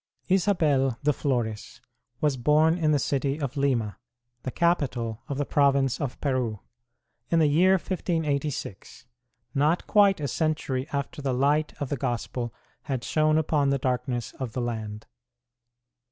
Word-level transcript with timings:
Isabel 0.29 0.97
de 1.03 1.13
Flores 1.13 1.79
was 2.21 2.35
born 2.35 2.75
in 2.75 2.91
the 2.91 2.97
city 2.97 3.37
of 3.39 3.55
Lima, 3.55 3.99
the 4.41 4.49
capital 4.49 5.21
of 5.29 5.37
the 5.37 5.45
province 5.45 6.01
of 6.01 6.19
Peru, 6.19 6.59
in 7.29 7.37
the 7.37 7.45
year 7.45 7.73
1586, 7.73 9.05
not 9.53 9.85
quite 9.85 10.19
a 10.19 10.27
century 10.27 10.87
after 10.91 11.21
the 11.21 11.33
light 11.35 11.75
of 11.79 11.89
the 11.89 11.97
Gospel 11.97 12.51
had 12.85 13.03
shone 13.03 13.37
upon 13.37 13.69
the 13.69 13.77
darkness 13.77 14.31
of 14.39 14.53
the 14.53 14.61
land. 14.61 15.05